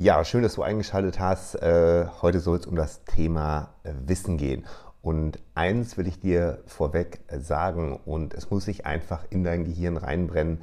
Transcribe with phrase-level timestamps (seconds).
[0.00, 1.56] Ja, schön, dass du eingeschaltet hast.
[1.56, 4.64] Äh, heute soll es um das Thema äh, Wissen gehen.
[5.02, 9.96] Und eins will ich dir vorweg sagen, und es muss sich einfach in dein Gehirn
[9.96, 10.62] reinbrennen,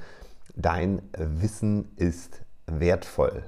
[0.56, 3.44] dein Wissen ist wertvoll.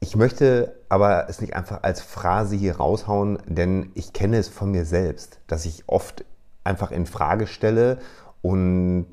[0.00, 4.70] Ich möchte aber es nicht einfach als Phrase hier raushauen, denn ich kenne es von
[4.70, 6.24] mir selbst, dass ich oft
[6.64, 7.98] einfach in Frage stelle
[8.40, 9.10] und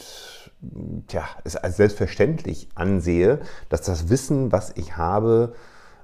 [1.08, 3.40] tja, es als selbstverständlich ansehe,
[3.70, 5.54] dass das Wissen, was ich habe,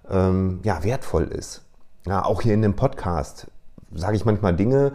[0.10, 1.64] ähm, ja, wertvoll ist.
[2.06, 3.48] Ja, auch hier in dem Podcast
[3.94, 4.94] sage ich manchmal Dinge,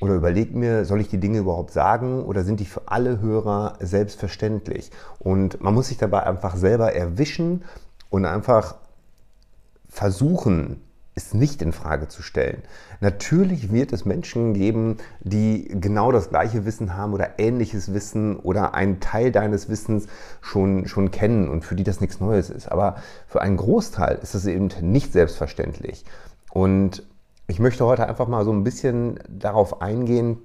[0.00, 3.74] oder überleg mir, soll ich die Dinge überhaupt sagen oder sind die für alle Hörer
[3.80, 4.90] selbstverständlich?
[5.18, 7.64] Und man muss sich dabei einfach selber erwischen
[8.08, 8.76] und einfach
[9.88, 10.80] versuchen,
[11.14, 12.62] es nicht in Frage zu stellen.
[13.00, 18.74] Natürlich wird es Menschen geben, die genau das gleiche Wissen haben oder ähnliches Wissen oder
[18.74, 20.06] einen Teil deines Wissens
[20.40, 22.70] schon, schon kennen und für die das nichts Neues ist.
[22.70, 26.04] Aber für einen Großteil ist das eben nicht selbstverständlich.
[26.50, 27.04] Und
[27.48, 30.38] ich möchte heute einfach mal so ein bisschen darauf eingehen,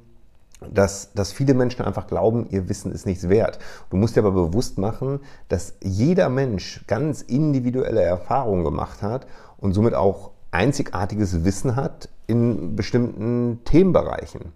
[0.71, 3.59] dass, dass viele Menschen einfach glauben, ihr Wissen ist nichts wert.
[3.89, 9.73] Du musst dir aber bewusst machen, dass jeder Mensch ganz individuelle Erfahrungen gemacht hat und
[9.73, 14.53] somit auch einzigartiges Wissen hat in bestimmten Themenbereichen.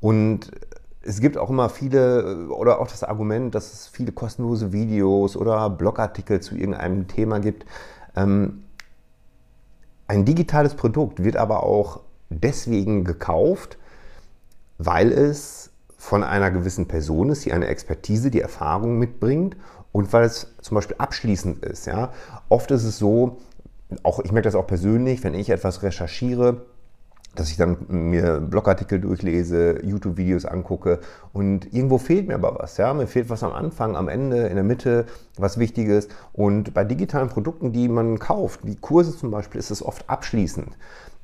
[0.00, 0.50] Und
[1.02, 5.68] es gibt auch immer viele, oder auch das Argument, dass es viele kostenlose Videos oder
[5.70, 7.66] Blogartikel zu irgendeinem Thema gibt.
[8.16, 8.64] Ähm,
[10.06, 13.78] ein digitales Produkt wird aber auch deswegen gekauft,
[14.78, 19.56] weil es von einer gewissen Person ist, die eine Expertise, die Erfahrung mitbringt
[19.92, 21.86] und weil es zum Beispiel abschließend ist.
[21.86, 22.12] Ja?
[22.48, 23.38] Oft ist es so,
[24.02, 26.62] auch ich merke das auch persönlich, wenn ich etwas recherchiere,
[27.34, 31.00] dass ich dann mir Blogartikel durchlese, YouTube-Videos angucke
[31.32, 32.76] und irgendwo fehlt mir aber was.
[32.76, 32.94] Ja?
[32.94, 35.06] Mir fehlt was am Anfang, am Ende, in der Mitte,
[35.36, 36.08] was Wichtiges.
[36.32, 40.76] Und bei digitalen Produkten, die man kauft, wie Kurse zum Beispiel, ist es oft abschließend.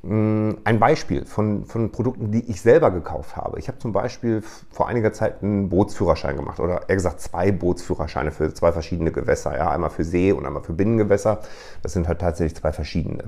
[0.03, 3.59] Mm, ein Beispiel von, von Produkten, die ich selber gekauft habe.
[3.59, 8.31] Ich habe zum Beispiel vor einiger Zeit einen Bootsführerschein gemacht oder eher gesagt zwei Bootsführerscheine
[8.31, 9.57] für zwei verschiedene Gewässer.
[9.57, 9.71] Ja?
[9.71, 11.41] Einmal für See und einmal für Binnengewässer.
[11.83, 13.25] Das sind halt tatsächlich zwei verschiedene.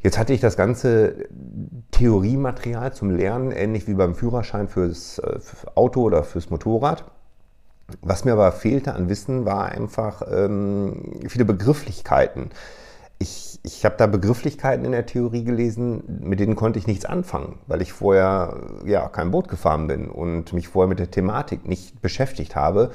[0.00, 1.28] Jetzt hatte ich das ganze
[1.92, 7.04] Theoriematerial zum Lernen, ähnlich wie beim Führerschein fürs, äh, fürs Auto oder fürs Motorrad.
[8.00, 12.50] Was mir aber fehlte an Wissen, war einfach ähm, viele Begrifflichkeiten.
[13.20, 17.58] Ich, ich habe da Begrifflichkeiten in der Theorie gelesen, mit denen konnte ich nichts anfangen,
[17.66, 22.00] weil ich vorher ja kein Boot gefahren bin und mich vorher mit der Thematik nicht
[22.00, 22.92] beschäftigt habe.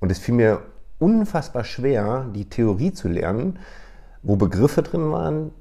[0.00, 0.60] Und es fiel mir
[0.98, 3.58] unfassbar schwer, die Theorie zu lernen,
[4.22, 5.52] wo Begriffe drin waren,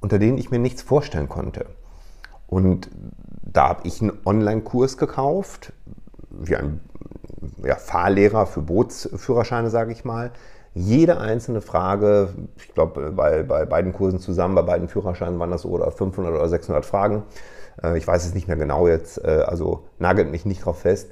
[0.00, 1.66] unter denen ich mir nichts vorstellen konnte.
[2.46, 2.88] Und
[3.42, 5.72] da habe ich einen Online-Kurs gekauft,
[6.30, 6.80] wie ein
[7.62, 10.32] ja, Fahrlehrer für Bootsführerscheine, sage ich mal.
[10.74, 15.62] Jede einzelne Frage, ich glaube, bei, bei beiden Kursen zusammen, bei beiden Führerscheinen waren das
[15.62, 17.24] so oder 500 oder 600 Fragen.
[17.82, 21.10] Äh, ich weiß es nicht mehr genau jetzt, äh, also nagelt mich nicht drauf fest.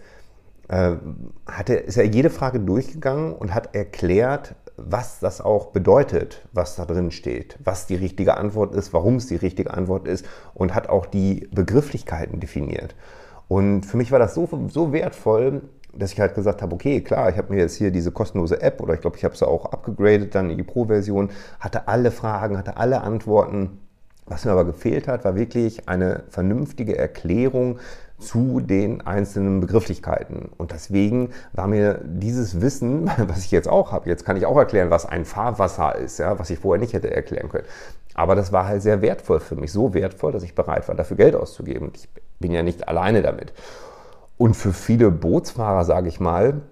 [0.69, 0.97] Äh,
[1.47, 6.85] hatte, ist er jede Frage durchgegangen und hat erklärt, was das auch bedeutet, was da
[6.85, 10.89] drin steht, was die richtige Antwort ist, warum es die richtige Antwort ist und hat
[10.89, 12.95] auch die Begrifflichkeiten definiert.
[13.49, 15.63] Und für mich war das so, so wertvoll,
[15.99, 18.81] dass ich halt gesagt habe, okay, klar, ich habe mir jetzt hier diese kostenlose App
[18.81, 21.31] oder ich glaube, ich habe sie auch abgegradet dann in die Pro-Version,
[21.61, 23.81] hatte alle Fragen, hatte alle Antworten.
[24.29, 27.79] Was mir aber gefehlt hat, war wirklich eine vernünftige Erklärung
[28.19, 30.51] zu den einzelnen Begrifflichkeiten.
[30.57, 34.57] Und deswegen war mir dieses Wissen, was ich jetzt auch habe, jetzt kann ich auch
[34.57, 37.67] erklären, was ein Fahrwasser ist, ja, was ich vorher nicht hätte erklären können.
[38.15, 41.19] Aber das war halt sehr wertvoll für mich, so wertvoll, dass ich bereit war, dafür
[41.19, 41.89] Geld auszugeben.
[41.89, 42.09] Und ich
[42.41, 43.53] bin ja nicht alleine damit.
[44.39, 46.63] Und für viele Bootsfahrer, sage ich mal,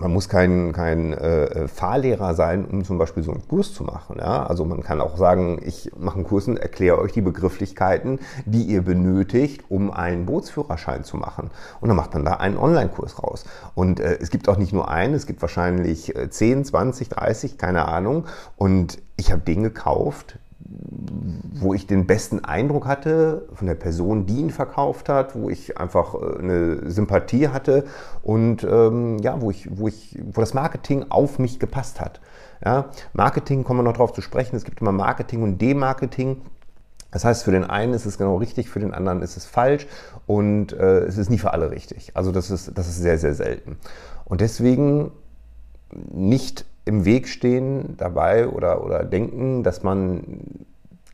[0.00, 4.16] man muss kein, kein äh, Fahrlehrer sein, um zum Beispiel so einen Kurs zu machen.
[4.20, 4.46] Ja?
[4.46, 8.62] Also man kann auch sagen, ich mache einen Kurs und erkläre euch die Begrifflichkeiten, die
[8.62, 11.50] ihr benötigt, um einen Bootsführerschein zu machen.
[11.80, 13.44] Und dann macht man da einen Online-Kurs raus.
[13.74, 17.88] Und äh, es gibt auch nicht nur einen, es gibt wahrscheinlich 10, 20, 30, keine
[17.88, 18.26] Ahnung.
[18.56, 24.40] Und ich habe den gekauft, wo ich den besten Eindruck hatte von der Person, die
[24.40, 27.84] ihn verkauft hat, wo ich einfach äh, eine Sympathie hatte
[28.22, 32.20] und ähm, ja, wo, ich, wo, ich, wo das Marketing auf mich gepasst hat.
[32.64, 34.56] Ja, Marketing kommen wir noch darauf zu sprechen.
[34.56, 36.42] Es gibt immer Marketing und Demarketing.
[37.10, 39.86] Das heißt, für den einen ist es genau richtig, für den anderen ist es falsch
[40.26, 42.10] und äh, es ist nie für alle richtig.
[42.14, 43.78] Also das ist, das ist sehr, sehr selten.
[44.24, 45.12] Und deswegen
[46.12, 50.66] nicht im Weg stehen dabei oder, oder denken, dass man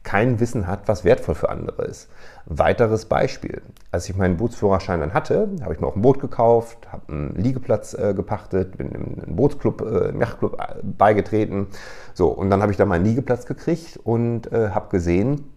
[0.05, 2.09] kein Wissen hat, was wertvoll für andere ist.
[2.47, 3.62] Weiteres Beispiel.
[3.91, 7.35] Als ich meinen Bootsführerschein dann hatte, habe ich mir auch ein Boot gekauft, habe einen
[7.35, 11.67] Liegeplatz äh, gepachtet, bin in einen Bootsclub, äh, Yachtclub äh, beigetreten.
[12.12, 15.50] So, und dann habe ich da meinen Liegeplatz gekriegt und äh, habe gesehen,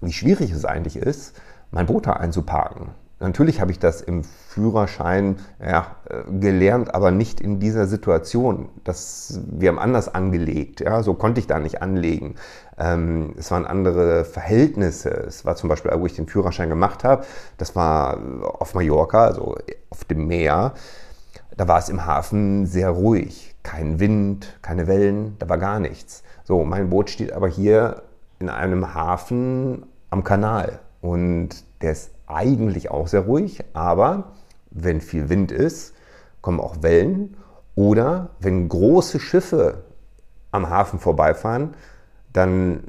[0.00, 1.40] wie schwierig es eigentlich ist,
[1.72, 2.90] mein Boot da einzuparken.
[3.20, 8.68] Natürlich habe ich das im Führerschein ja, äh, gelernt, aber nicht in dieser Situation.
[8.84, 10.80] Das, wir haben anders angelegt.
[10.80, 12.36] Ja, so konnte ich da nicht anlegen.
[12.78, 15.10] Ähm, es waren andere Verhältnisse.
[15.10, 17.24] Es war zum Beispiel, wo ich den Führerschein gemacht habe,
[17.56, 18.18] das war
[18.60, 19.56] auf Mallorca, also
[19.90, 20.74] auf dem Meer.
[21.56, 23.56] Da war es im Hafen sehr ruhig.
[23.64, 26.22] Kein Wind, keine Wellen, da war gar nichts.
[26.44, 28.02] So, mein Boot steht aber hier
[28.38, 30.78] in einem Hafen am Kanal.
[31.00, 34.32] Und der ist eigentlich auch sehr ruhig, aber
[34.70, 35.94] wenn viel Wind ist,
[36.40, 37.36] kommen auch Wellen.
[37.74, 39.84] Oder wenn große Schiffe
[40.50, 41.74] am Hafen vorbeifahren,
[42.32, 42.84] dann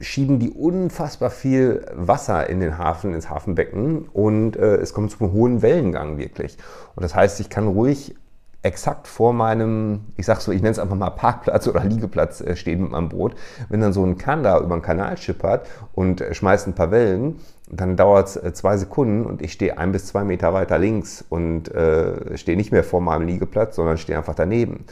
[0.00, 5.32] schieben die unfassbar viel Wasser in den Hafen, ins Hafenbecken und äh, es kommt zum
[5.32, 6.58] hohen Wellengang wirklich.
[6.94, 8.14] Und das heißt, ich kann ruhig
[8.62, 12.56] exakt vor meinem, ich sag so, ich nenne es einfach mal Parkplatz oder Liegeplatz äh,
[12.56, 13.34] stehen mit meinem Boot.
[13.68, 16.90] Wenn dann so ein Kahn da über den Kanal schippert und äh, schmeißt ein paar
[16.90, 17.36] Wellen,
[17.68, 21.24] dann dauert es äh, zwei Sekunden und ich stehe ein bis zwei Meter weiter links
[21.28, 24.84] und äh, stehe nicht mehr vor meinem Liegeplatz, sondern stehe einfach daneben.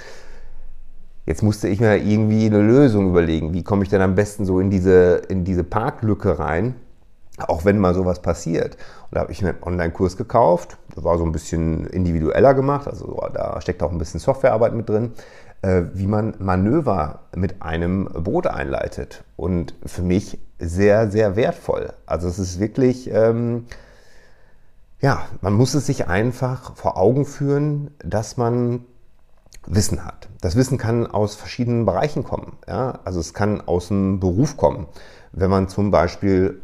[1.26, 3.52] Jetzt musste ich mir irgendwie eine Lösung überlegen.
[3.52, 6.74] Wie komme ich denn am besten so in diese, in diese Parklücke rein?
[7.48, 8.76] Auch wenn mal sowas passiert.
[9.10, 13.20] Und da habe ich einen Online-Kurs gekauft, das war so ein bisschen individueller gemacht, also
[13.32, 15.12] da steckt auch ein bisschen Softwarearbeit mit drin,
[15.62, 19.24] äh, wie man Manöver mit einem Boot einleitet.
[19.36, 21.92] Und für mich sehr, sehr wertvoll.
[22.06, 23.66] Also es ist wirklich, ähm,
[25.00, 28.84] ja, man muss es sich einfach vor Augen führen, dass man
[29.66, 30.28] Wissen hat.
[30.40, 32.56] Das Wissen kann aus verschiedenen Bereichen kommen.
[32.66, 33.00] Ja?
[33.04, 34.86] Also es kann aus dem Beruf kommen.
[35.32, 36.60] Wenn man zum Beispiel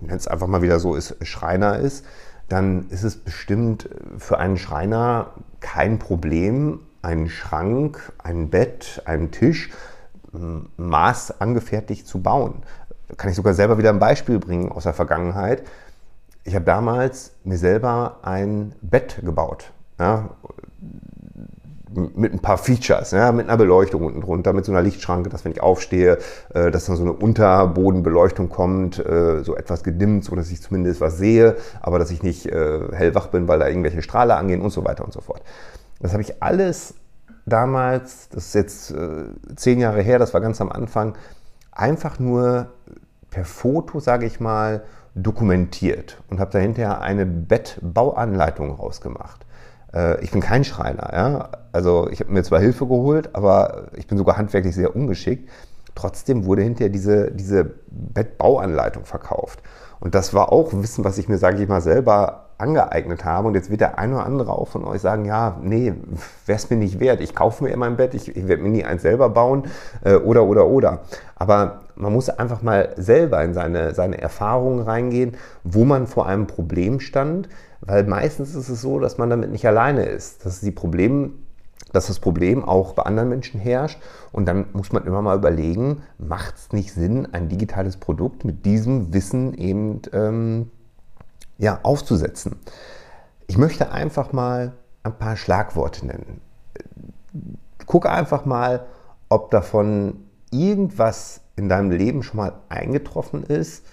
[0.00, 2.04] nenne es einfach mal wieder so, ist, Schreiner ist,
[2.48, 9.70] dann ist es bestimmt für einen Schreiner kein Problem, einen Schrank, ein Bett, einen Tisch
[10.76, 12.62] maß angefertigt zu bauen.
[13.16, 15.62] Kann ich sogar selber wieder ein Beispiel bringen aus der Vergangenheit.
[16.44, 19.72] Ich habe damals mir selber ein Bett gebaut.
[19.98, 20.30] Ja,
[21.94, 25.44] mit ein paar Features, ja, mit einer Beleuchtung unten drunter, mit so einer Lichtschranke, dass
[25.44, 26.18] wenn ich aufstehe,
[26.54, 31.00] äh, dass dann so eine Unterbodenbeleuchtung kommt, äh, so etwas gedimmt, so dass ich zumindest
[31.00, 34.70] was sehe, aber dass ich nicht äh, hellwach bin, weil da irgendwelche Strahle angehen und
[34.70, 35.42] so weiter und so fort.
[36.00, 36.94] Das habe ich alles
[37.46, 39.24] damals, das ist jetzt äh,
[39.56, 41.16] zehn Jahre her, das war ganz am Anfang,
[41.72, 42.68] einfach nur
[43.30, 44.82] per Foto, sage ich mal,
[45.14, 49.44] dokumentiert und habe dahinter eine Bettbauanleitung rausgemacht.
[49.92, 51.48] Äh, ich bin kein Schreiner, ja.
[51.72, 55.48] Also ich habe mir zwar Hilfe geholt, aber ich bin sogar handwerklich sehr ungeschickt.
[55.94, 59.62] Trotzdem wurde hinterher diese, diese Bettbauanleitung verkauft.
[60.00, 63.48] Und das war auch Wissen, was ich mir, sage ich mal, selber angeeignet habe.
[63.48, 65.94] Und jetzt wird der eine oder andere auch von euch sagen, ja, nee,
[66.46, 67.20] wäre es mir nicht wert.
[67.20, 69.64] Ich kaufe mir immer ein Bett, ich, ich werde mir nie eins selber bauen
[70.04, 71.00] äh, oder, oder, oder.
[71.36, 76.46] Aber man muss einfach mal selber in seine, seine Erfahrungen reingehen, wo man vor einem
[76.46, 77.48] Problem stand,
[77.88, 80.44] weil meistens ist es so, dass man damit nicht alleine ist.
[80.44, 81.38] Das ist die Problem,
[81.94, 83.98] dass das Problem auch bei anderen Menschen herrscht.
[84.30, 88.66] Und dann muss man immer mal überlegen, macht es nicht Sinn, ein digitales Produkt mit
[88.66, 90.70] diesem Wissen eben ähm,
[91.56, 92.56] ja, aufzusetzen?
[93.46, 96.42] Ich möchte einfach mal ein paar Schlagworte nennen.
[97.86, 98.84] Gucke einfach mal,
[99.30, 103.86] ob davon irgendwas in deinem Leben schon mal eingetroffen ist,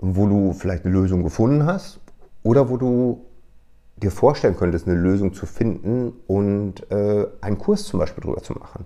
[0.00, 2.00] wo du vielleicht eine Lösung gefunden hast
[2.42, 3.27] oder wo du
[4.02, 8.54] dir vorstellen könntest, eine Lösung zu finden und äh, einen Kurs zum Beispiel drüber zu
[8.54, 8.84] machen.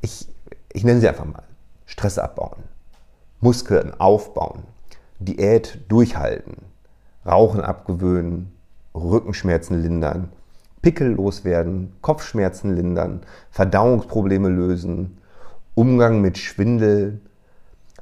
[0.00, 0.28] Ich,
[0.72, 1.44] ich nenne sie einfach mal.
[1.86, 2.62] Stress abbauen,
[3.40, 4.64] Muskeln aufbauen,
[5.18, 6.56] Diät durchhalten,
[7.26, 8.52] Rauchen abgewöhnen,
[8.94, 10.30] Rückenschmerzen lindern,
[10.80, 15.18] Pickel loswerden, Kopfschmerzen lindern, Verdauungsprobleme lösen,
[15.74, 17.20] Umgang mit Schwindel,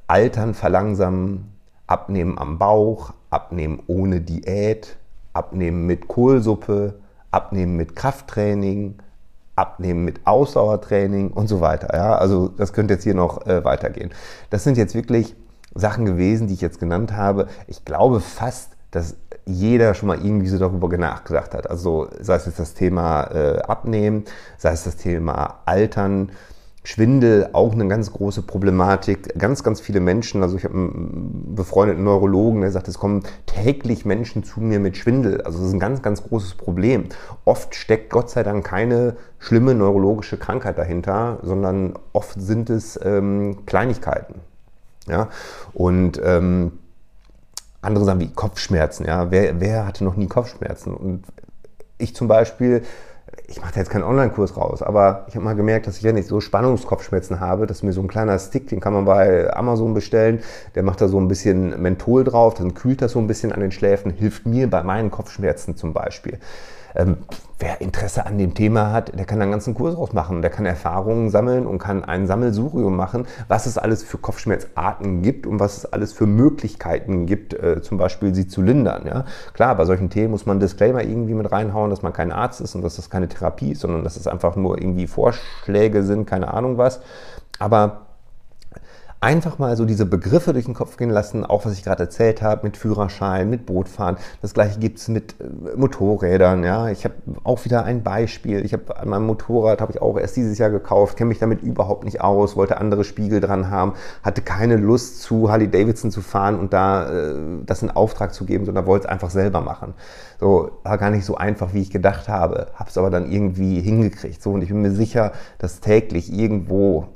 [0.06, 1.52] Altern verlangsamen,
[1.86, 4.96] Abnehmen am Bauch, Abnehmen ohne Diät,
[5.32, 6.94] Abnehmen mit Kohlsuppe,
[7.30, 8.96] Abnehmen mit Krafttraining,
[9.56, 11.94] Abnehmen mit Ausdauertraining und so weiter.
[11.94, 14.10] Ja, also das könnte jetzt hier noch äh, weitergehen.
[14.48, 15.36] Das sind jetzt wirklich
[15.74, 17.46] Sachen gewesen, die ich jetzt genannt habe.
[17.66, 21.70] Ich glaube fast, dass jeder schon mal irgendwie so darüber nachgedacht hat.
[21.70, 24.24] Also sei es jetzt das Thema äh, Abnehmen,
[24.58, 26.30] sei es das Thema Altern,
[26.82, 29.38] Schwindel auch eine ganz große Problematik.
[29.38, 34.06] Ganz, ganz viele Menschen, also ich habe einen befreundeten Neurologen, der sagt, es kommen täglich
[34.06, 35.42] Menschen zu mir mit Schwindel.
[35.42, 37.04] Also das ist ein ganz, ganz großes Problem.
[37.44, 43.66] Oft steckt Gott sei Dank keine schlimme neurologische Krankheit dahinter, sondern oft sind es ähm,
[43.66, 44.36] Kleinigkeiten.
[45.06, 45.28] Ja?
[45.74, 46.72] Und ähm,
[47.82, 49.04] andere sagen wie Kopfschmerzen.
[49.04, 49.30] Ja?
[49.30, 50.94] Wer, wer hatte noch nie Kopfschmerzen?
[50.94, 51.24] Und
[51.98, 52.82] ich zum Beispiel
[53.46, 56.16] ich mache da jetzt keinen Online-Kurs raus, aber ich habe mal gemerkt, dass ich, wenn
[56.16, 59.92] ich so Spannungskopfschmerzen habe, dass mir so ein kleiner Stick, den kann man bei Amazon
[59.92, 60.40] bestellen,
[60.74, 63.60] der macht da so ein bisschen Menthol drauf, dann kühlt das so ein bisschen an
[63.60, 66.38] den Schläfen, hilft mir bei meinen Kopfschmerzen zum Beispiel.
[66.94, 67.18] Ähm,
[67.58, 70.42] wer Interesse an dem Thema hat, der kann einen ganzen Kurs rausmachen.
[70.42, 75.46] Der kann Erfahrungen sammeln und kann ein Sammelsurium machen, was es alles für Kopfschmerzarten gibt
[75.46, 79.06] und was es alles für Möglichkeiten gibt, äh, zum Beispiel sie zu lindern.
[79.06, 79.24] Ja?
[79.52, 82.74] Klar, bei solchen Themen muss man Disclaimer irgendwie mit reinhauen, dass man kein Arzt ist
[82.74, 86.52] und dass das keine Therapie ist, sondern dass es einfach nur irgendwie Vorschläge sind, keine
[86.52, 87.00] Ahnung was.
[87.58, 88.09] Aber
[89.20, 92.40] einfach mal so diese Begriffe durch den Kopf gehen lassen, auch was ich gerade erzählt
[92.40, 94.16] habe, mit Führerschein, mit Bootfahren.
[94.40, 96.64] Das gleiche gibt es mit äh, Motorrädern.
[96.64, 98.64] Ja, ich habe auch wieder ein Beispiel.
[98.64, 101.62] Ich habe an meinem Motorrad habe ich auch erst dieses Jahr gekauft, kenne mich damit
[101.62, 106.22] überhaupt nicht aus, wollte andere Spiegel dran haben, hatte keine Lust zu Harley Davidson zu
[106.22, 107.34] fahren und da äh,
[107.66, 109.92] das in Auftrag zu geben, sondern wollte es einfach selber machen.
[110.38, 113.82] So war gar nicht so einfach, wie ich gedacht habe, habe es aber dann irgendwie
[113.82, 114.42] hingekriegt.
[114.42, 117.08] So und ich bin mir sicher, dass täglich irgendwo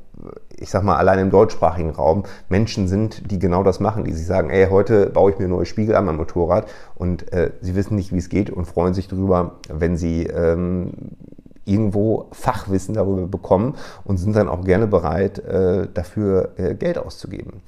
[0.57, 4.27] ich sag mal, allein im deutschsprachigen Raum Menschen sind, die genau das machen, die sich
[4.27, 7.97] sagen, ey, heute baue ich mir neue Spiegel an meinem Motorrad und äh, sie wissen
[7.97, 10.93] nicht, wie es geht und freuen sich darüber, wenn sie ähm,
[11.65, 17.63] irgendwo Fachwissen darüber bekommen und sind dann auch gerne bereit, äh, dafür äh, Geld auszugeben.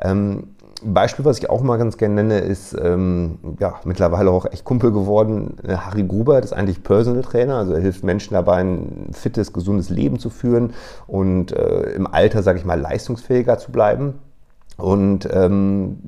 [0.00, 4.64] Ähm, Beispiel, was ich auch mal ganz gerne nenne, ist ähm, ja, mittlerweile auch echt
[4.64, 5.56] Kumpel geworden.
[5.62, 9.90] Äh, Harry Gruber, ist eigentlich Personal Trainer, also er hilft Menschen dabei, ein fittes, gesundes
[9.90, 10.72] Leben zu führen
[11.06, 14.14] und äh, im Alter, sage ich mal, leistungsfähiger zu bleiben.
[14.76, 15.98] Und ähm,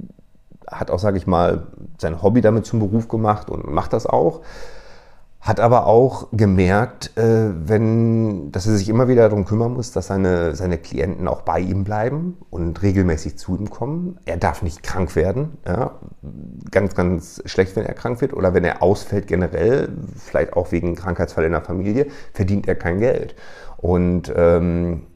[0.71, 1.67] hat auch, sage ich mal,
[1.99, 4.41] sein Hobby damit zum Beruf gemacht und macht das auch
[5.42, 10.06] hat aber auch gemerkt, äh, wenn, dass er sich immer wieder darum kümmern muss, dass
[10.06, 14.20] seine, seine Klienten auch bei ihm bleiben und regelmäßig zu ihm kommen.
[14.25, 15.58] Er darf nicht krank werden.
[15.66, 15.99] Ja?
[16.70, 18.34] Ganz, ganz schlecht, wenn er krank wird.
[18.34, 23.00] Oder wenn er ausfällt generell, vielleicht auch wegen Krankheitsfall in der Familie, verdient er kein
[23.00, 23.34] Geld.
[23.78, 25.08] Und ähm,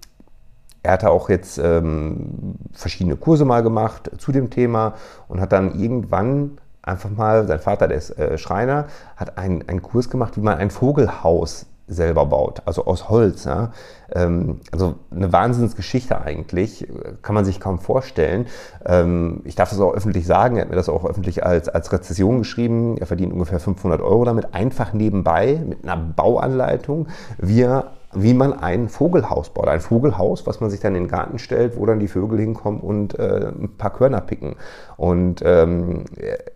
[0.83, 4.95] er hatte auch jetzt ähm, verschiedene Kurse mal gemacht zu dem Thema
[5.28, 9.83] und hat dann irgendwann einfach mal, sein Vater, der ist äh, Schreiner, hat einen, einen
[9.83, 13.45] Kurs gemacht, wie man ein Vogelhaus selber baut, also aus Holz.
[13.45, 13.73] Ja?
[14.12, 16.87] Ähm, also eine Wahnsinnsgeschichte eigentlich,
[17.23, 18.47] kann man sich kaum vorstellen.
[18.85, 21.93] Ähm, ich darf das auch öffentlich sagen, er hat mir das auch öffentlich als, als
[21.93, 22.97] Rezession geschrieben.
[22.99, 28.53] Er verdient ungefähr 500 Euro damit, einfach nebenbei mit einer Bauanleitung, wie er wie man
[28.53, 29.69] ein Vogelhaus baut.
[29.69, 32.81] Ein Vogelhaus, was man sich dann in den Garten stellt, wo dann die Vögel hinkommen
[32.81, 34.57] und äh, ein paar Körner picken.
[34.97, 36.05] Und ähm,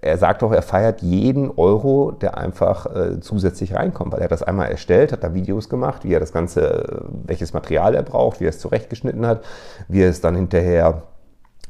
[0.00, 4.42] er sagt auch, er feiert jeden Euro, der einfach äh, zusätzlich reinkommt, weil er das
[4.42, 8.44] einmal erstellt, hat da Videos gemacht, wie er das Ganze, welches Material er braucht, wie
[8.44, 9.44] er es zurechtgeschnitten hat,
[9.88, 11.02] wie er es dann hinterher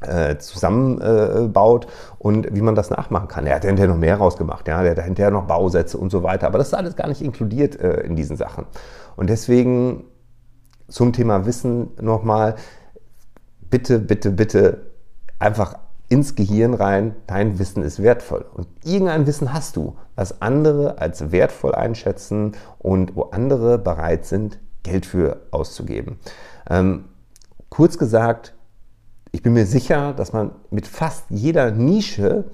[0.00, 1.86] äh, zusammenbaut
[2.18, 3.46] und wie man das nachmachen kann.
[3.46, 6.46] Er hat hinterher noch mehr rausgemacht, ja, der hat hinterher noch Bausätze und so weiter,
[6.46, 8.66] aber das ist alles gar nicht inkludiert äh, in diesen Sachen.
[9.16, 10.04] Und deswegen
[10.88, 12.56] zum Thema Wissen nochmal,
[13.70, 14.90] bitte, bitte, bitte
[15.38, 15.78] einfach
[16.08, 18.44] ins Gehirn rein, dein Wissen ist wertvoll.
[18.52, 24.58] Und irgendein Wissen hast du, was andere als wertvoll einschätzen und wo andere bereit sind,
[24.82, 26.18] Geld für auszugeben.
[26.68, 27.04] Ähm,
[27.68, 28.54] kurz gesagt,
[29.32, 32.44] ich bin mir sicher, dass man mit fast jeder Nische,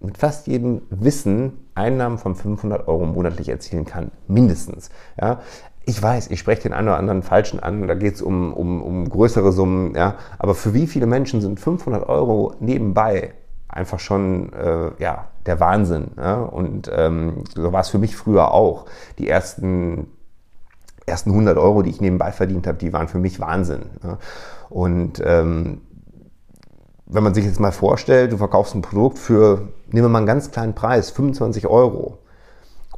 [0.00, 4.10] mit fast jedem Wissen Einnahmen von 500 Euro monatlich erzielen kann.
[4.26, 4.90] Mindestens.
[5.20, 5.40] Ja.
[5.84, 8.82] Ich weiß, ich spreche den einen oder anderen Falschen an, da geht es um, um,
[8.82, 10.16] um größere Summen, ja.
[10.38, 13.32] Aber für wie viele Menschen sind 500 Euro nebenbei
[13.68, 16.08] einfach schon äh, ja, der Wahnsinn.
[16.16, 16.42] Ja?
[16.42, 18.86] Und ähm, so war es für mich früher auch.
[19.18, 20.08] Die ersten,
[21.06, 23.86] ersten 100 Euro, die ich nebenbei verdient habe, die waren für mich Wahnsinn.
[24.68, 25.82] Und ähm,
[27.10, 30.26] wenn man sich jetzt mal vorstellt, du verkaufst ein Produkt für, nehmen wir mal einen
[30.26, 32.18] ganz kleinen Preis, 25 Euro.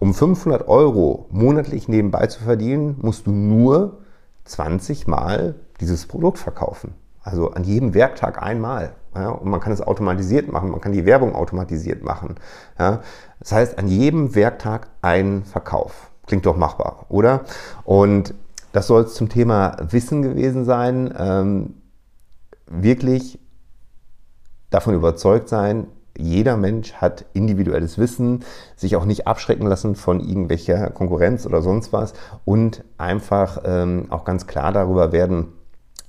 [0.00, 3.98] Um 500 Euro monatlich nebenbei zu verdienen, musst du nur
[4.46, 6.94] 20 Mal dieses Produkt verkaufen.
[7.22, 8.94] Also an jedem Werktag einmal.
[9.14, 12.36] Ja, und man kann es automatisiert machen, man kann die Werbung automatisiert machen.
[12.78, 13.00] Ja,
[13.40, 16.10] das heißt, an jedem Werktag ein Verkauf.
[16.26, 17.42] Klingt doch machbar, oder?
[17.84, 18.34] Und
[18.72, 21.12] das soll es zum Thema Wissen gewesen sein.
[21.18, 21.74] Ähm,
[22.66, 23.40] wirklich
[24.70, 25.86] davon überzeugt sein,
[26.16, 28.44] jeder Mensch hat individuelles Wissen,
[28.76, 34.24] sich auch nicht abschrecken lassen von irgendwelcher Konkurrenz oder sonst was und einfach ähm, auch
[34.24, 35.52] ganz klar darüber werden,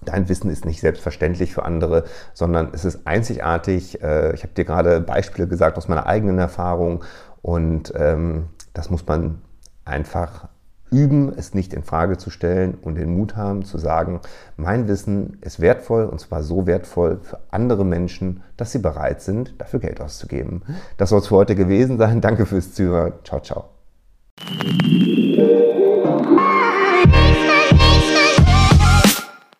[0.03, 4.01] Dein Wissen ist nicht selbstverständlich für andere, sondern es ist einzigartig.
[4.01, 7.03] Äh, ich habe dir gerade Beispiele gesagt aus meiner eigenen Erfahrung
[7.43, 9.41] und ähm, das muss man
[9.85, 10.47] einfach
[10.91, 14.19] üben, es nicht in Frage zu stellen und den Mut haben zu sagen,
[14.57, 19.59] mein Wissen ist wertvoll und zwar so wertvoll für andere Menschen, dass sie bereit sind,
[19.59, 20.63] dafür Geld auszugeben.
[20.97, 22.21] Das soll es für heute gewesen sein.
[22.21, 23.13] Danke fürs Zuhören.
[23.23, 23.65] Ciao, ciao.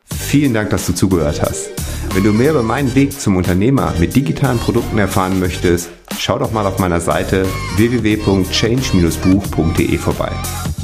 [0.06, 1.72] Vielen Dank, dass du zugehört hast.
[2.14, 6.52] Wenn du mehr über meinen Weg zum Unternehmer mit digitalen Produkten erfahren möchtest, schau doch
[6.52, 7.46] mal auf meiner Seite
[7.78, 10.32] www.change-buch.de vorbei.